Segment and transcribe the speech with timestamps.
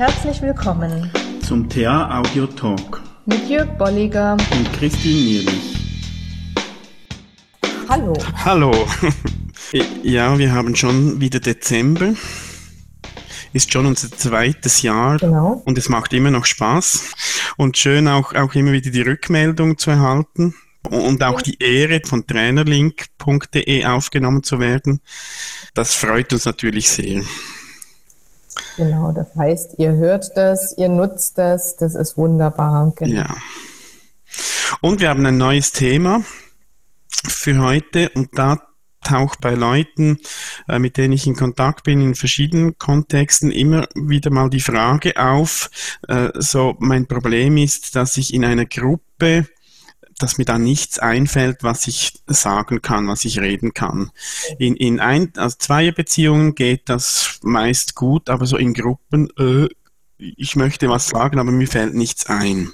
[0.00, 1.10] Herzlich willkommen
[1.42, 5.76] zum TA Audio Talk mit Jörg Bolliger und Christine Nierlich.
[7.86, 8.14] Hallo.
[8.42, 8.88] Hallo.
[10.02, 12.14] Ja, wir haben schon wieder Dezember.
[13.52, 15.62] Ist schon unser zweites Jahr genau.
[15.66, 17.12] und es macht immer noch Spaß.
[17.58, 20.54] Und schön auch, auch immer wieder die Rückmeldung zu erhalten
[20.88, 25.00] und auch die Ehre von trainerlink.de aufgenommen zu werden.
[25.74, 27.22] Das freut uns natürlich sehr.
[28.76, 32.92] Genau, das heißt, ihr hört das, ihr nutzt das, das ist wunderbar.
[32.96, 33.20] Genau.
[33.20, 33.36] Ja.
[34.80, 36.22] Und wir haben ein neues Thema
[37.28, 38.58] für heute und da
[39.02, 40.18] taucht bei Leuten,
[40.68, 45.16] äh, mit denen ich in Kontakt bin, in verschiedenen Kontexten immer wieder mal die Frage
[45.16, 45.70] auf,
[46.08, 49.46] äh, so mein Problem ist, dass ich in einer Gruppe
[50.22, 54.10] dass mir da nichts einfällt, was ich sagen kann, was ich reden kann.
[54.58, 59.68] In, in ein, also Zweierbeziehungen geht das meist gut, aber so in Gruppen, äh,
[60.18, 62.72] ich möchte was sagen, aber mir fällt nichts ein.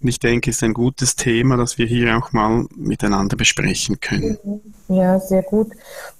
[0.00, 4.00] Und ich denke, es ist ein gutes Thema, das wir hier auch mal miteinander besprechen
[4.00, 4.38] können.
[4.88, 5.68] Ja, sehr gut.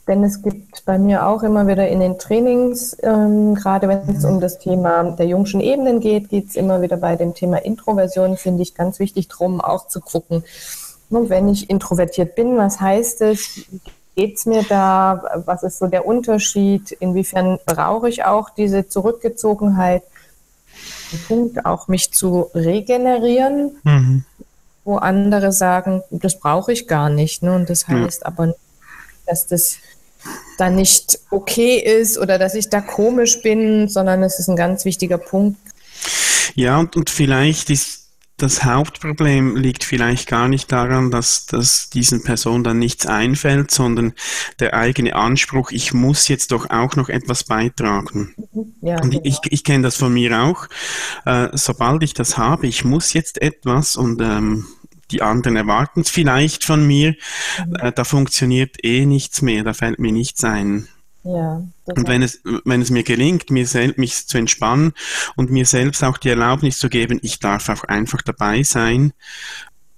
[0.06, 4.24] Denn es gibt bei mir auch immer wieder in den Trainings, ähm, gerade wenn es
[4.24, 8.36] um das Thema der jungschen Ebenen geht, geht es immer wieder bei dem Thema Introversion,
[8.36, 10.42] finde ich ganz wichtig, drum auch zu gucken.
[11.10, 13.66] Und wenn ich introvertiert bin, was heißt es?
[14.16, 15.42] Geht es mir da?
[15.44, 16.92] Was ist so der Unterschied?
[16.92, 20.02] Inwiefern brauche ich auch diese Zurückgezogenheit?
[21.28, 24.24] Punkt, auch mich zu regenerieren, mhm.
[24.84, 27.42] wo andere sagen, das brauche ich gar nicht.
[27.42, 27.54] Ne?
[27.54, 28.26] Und das heißt ja.
[28.26, 28.54] aber,
[29.26, 29.76] dass das
[30.58, 34.84] dann nicht okay ist oder dass ich da komisch bin, sondern es ist ein ganz
[34.84, 35.58] wichtiger Punkt.
[36.54, 37.99] Ja, und, und vielleicht ist
[38.42, 44.14] das Hauptproblem liegt vielleicht gar nicht daran, dass, dass diesen Personen dann nichts einfällt, sondern
[44.58, 48.34] der eigene Anspruch, ich muss jetzt doch auch noch etwas beitragen.
[48.52, 48.74] Mhm.
[48.82, 49.22] Ja, und genau.
[49.24, 50.66] ich, ich kenne das von mir auch.
[51.26, 54.66] Äh, sobald ich das habe, ich muss jetzt etwas und ähm,
[55.10, 57.14] die anderen erwarten es vielleicht von mir,
[57.66, 57.76] mhm.
[57.76, 60.88] äh, da funktioniert eh nichts mehr, da fällt mir nichts ein.
[61.22, 64.92] Ja, und wenn es, wenn es mir gelingt, mir selbst mich zu entspannen
[65.36, 69.12] und mir selbst auch die Erlaubnis zu geben, ich darf auch einfach dabei sein,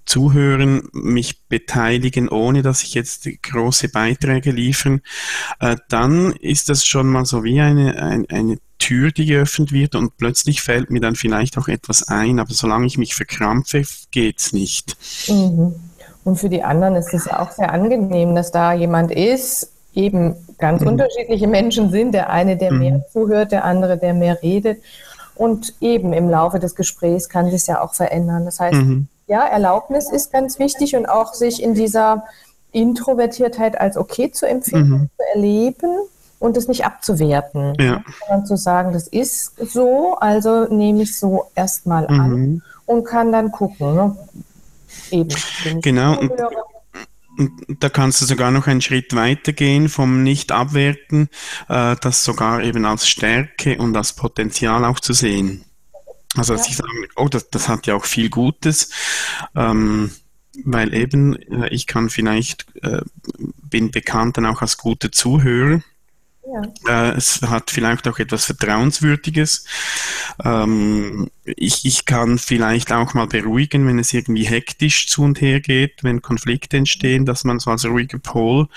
[0.05, 5.01] zuhören, mich beteiligen, ohne dass ich jetzt große Beiträge liefern,
[5.59, 9.95] äh, dann ist das schon mal so wie eine, eine, eine Tür, die geöffnet wird
[9.95, 14.51] und plötzlich fällt mir dann vielleicht auch etwas ein, aber solange ich mich verkrampfe, geht's
[14.51, 14.97] nicht.
[15.29, 15.75] Mhm.
[16.25, 20.81] Und für die anderen ist es auch sehr angenehm, dass da jemand ist, eben ganz
[20.81, 20.87] mhm.
[20.87, 22.13] unterschiedliche Menschen sind.
[22.13, 22.79] Der eine, der mhm.
[22.79, 24.81] mehr zuhört, der andere, der mehr redet.
[25.35, 28.45] Und eben im Laufe des Gesprächs kann sich ja auch verändern.
[28.45, 29.07] Das heißt, mhm.
[29.27, 32.23] ja, Erlaubnis ist ganz wichtig und auch sich in dieser
[32.71, 35.09] Introvertiertheit als okay zu empfinden, mhm.
[35.17, 35.97] zu erleben
[36.39, 37.73] und es nicht abzuwerten.
[37.77, 38.01] Ja.
[38.19, 42.61] Sondern zu sagen, das ist so, also nehme ich so erstmal an mhm.
[42.85, 43.95] und kann dann gucken.
[43.95, 44.15] Ne?
[45.11, 45.35] Eben.
[45.81, 46.19] Genau.
[46.19, 46.39] Und, und
[47.67, 51.29] da kannst du sogar noch einen Schritt weiter gehen vom Nicht-Abwerten,
[51.67, 55.65] äh, das sogar eben als Stärke und als Potenzial auch zu sehen.
[56.35, 56.71] Also dass ja.
[56.71, 58.91] ich sage, oh, das, das hat ja auch viel Gutes,
[59.55, 60.11] ähm,
[60.63, 63.01] weil eben äh, ich kann vielleicht, äh,
[63.61, 65.81] bin bekannt dann auch als guter Zuhörer
[66.45, 67.11] ja.
[67.11, 69.65] Äh, es hat vielleicht auch etwas Vertrauenswürdiges.
[70.43, 75.59] Ähm, ich, ich kann vielleicht auch mal beruhigen, wenn es irgendwie hektisch zu und her
[75.59, 78.67] geht, wenn Konflikte entstehen, dass man so als ruhiger Pol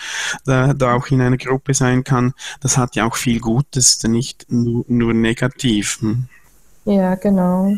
[0.47, 2.35] äh, da auch in einer Gruppe sein kann.
[2.61, 6.01] Das hat ja auch viel Gutes, nicht nur, nur negativ.
[6.01, 6.29] Hm?
[6.85, 7.75] Ja, genau.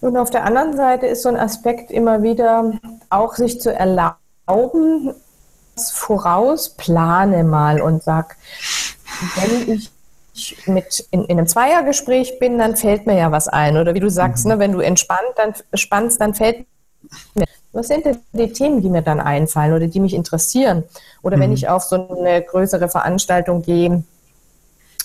[0.00, 2.72] Und auf der anderen Seite ist so ein Aspekt immer wieder
[3.10, 5.14] auch sich zu erlauben,
[5.76, 8.36] voraus, plane mal und sag,
[9.36, 9.90] wenn ich
[10.66, 13.76] mit in, in, einem Zweiergespräch bin, dann fällt mir ja was ein.
[13.76, 14.52] Oder wie du sagst, mhm.
[14.52, 16.66] ne, wenn du entspannt, dann spannst, dann fällt
[17.34, 17.46] mir.
[17.72, 20.84] Was sind denn die Themen, die mir dann einfallen oder die mich interessieren?
[21.22, 21.42] Oder mhm.
[21.42, 24.02] wenn ich auf so eine größere Veranstaltung gehe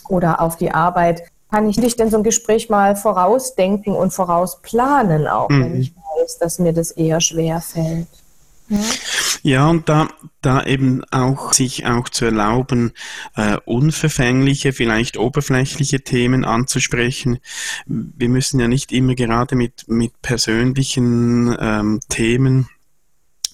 [0.08, 5.28] oder auf die Arbeit, kann ich nicht denn so ein Gespräch mal vorausdenken und vorausplanen,
[5.28, 5.64] auch mhm.
[5.64, 8.08] wenn ich weiß, dass mir das eher schwer fällt.
[8.70, 8.80] Ja,
[9.70, 10.08] und da,
[10.42, 12.92] da eben auch sich auch zu erlauben,
[13.36, 17.40] äh, unverfängliche, vielleicht oberflächliche Themen anzusprechen.
[17.86, 22.70] Wir müssen ja nicht immer gerade mit, mit persönlichen ähm, Themen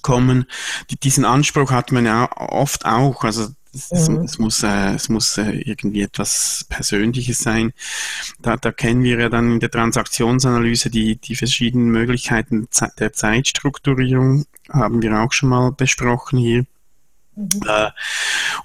[0.01, 0.45] kommen.
[0.89, 3.23] Die, diesen Anspruch hat man ja oft auch.
[3.23, 3.47] Also
[3.91, 4.17] es, mhm.
[4.17, 7.73] es, muss, äh, es muss äh, irgendwie etwas Persönliches sein.
[8.41, 12.67] Da, da kennen wir ja dann in der Transaktionsanalyse die, die verschiedenen Möglichkeiten
[12.99, 16.65] der Zeitstrukturierung, haben wir auch schon mal besprochen hier.
[17.35, 17.49] Mhm.
[17.67, 17.91] Äh,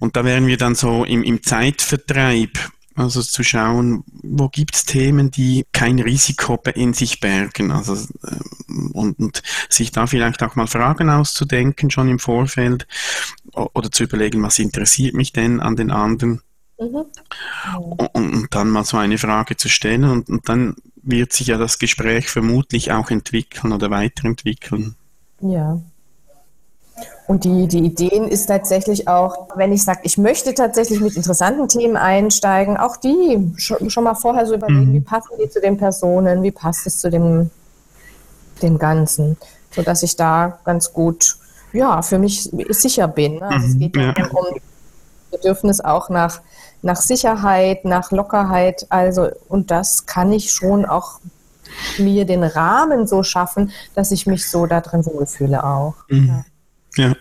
[0.00, 2.58] und da wären wir dann so im, im Zeitvertreib
[2.94, 7.70] Also zu schauen, wo gibt es Themen, die kein Risiko in sich bergen.
[7.72, 12.86] Also, ähm, und, und sich da vielleicht auch mal Fragen auszudenken, schon im Vorfeld,
[13.54, 16.42] oder zu überlegen, was interessiert mich denn an den anderen.
[16.78, 17.04] Mhm.
[17.78, 21.58] Und, und, dann mal so eine Frage zu stellen und, und dann wird sich ja
[21.58, 24.96] das Gespräch vermutlich auch entwickeln oder weiterentwickeln.
[25.40, 25.80] Ja,
[27.26, 31.68] und die, die Ideen ist tatsächlich auch, wenn ich sage, ich möchte tatsächlich mit interessanten
[31.68, 34.94] Themen einsteigen, auch die schon, schon mal vorher so überlegen, mhm.
[34.94, 37.50] wie passen die zu den Personen, wie passt es zu dem,
[38.60, 39.36] dem Ganzen,
[39.70, 41.36] sodass ich da ganz gut,
[41.72, 43.36] ja, für mich sicher bin.
[43.36, 43.42] Ne?
[43.42, 43.72] Also mhm.
[43.72, 44.26] es geht ja.
[44.28, 44.60] um
[45.30, 46.40] Bedürfnis auch nach,
[46.82, 51.20] nach Sicherheit, nach Lockerheit, also, und das kann ich schon auch
[51.98, 55.94] mir den Rahmen so schaffen, dass ich mich so da drin wohlfühle auch.
[56.08, 56.44] Mhm.
[56.96, 57.08] Ja.
[57.08, 57.14] Ja.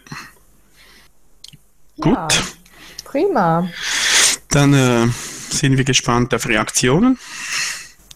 [2.02, 2.16] Gut.
[2.16, 2.28] Ja,
[3.06, 3.70] prima.
[4.50, 5.08] Dann äh,
[5.50, 7.18] sind wir gespannt auf Reaktionen.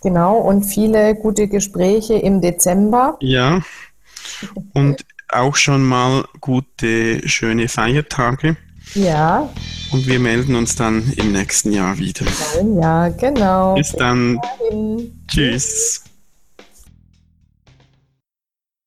[0.02, 3.18] Genau, und viele gute Gespräche im Dezember.
[3.22, 3.62] Ja.
[4.74, 5.06] Und
[5.38, 8.58] auch schon mal gute, schöne Feiertage.
[8.94, 9.50] Ja.
[9.92, 12.26] Und wir melden uns dann im nächsten Jahr wieder.
[12.80, 13.76] Ja, genau.
[13.76, 14.40] Bis dann.
[15.28, 16.05] Tschüss.